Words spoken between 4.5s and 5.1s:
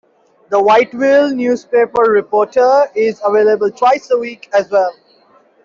as well.